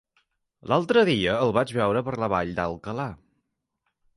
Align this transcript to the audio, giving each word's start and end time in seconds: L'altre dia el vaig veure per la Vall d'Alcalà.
L'altre 0.71 1.03
dia 1.09 1.35
el 1.47 1.53
vaig 1.57 1.73
veure 1.81 2.03
per 2.09 2.15
la 2.25 2.31
Vall 2.35 2.55
d'Alcalà. 2.61 3.07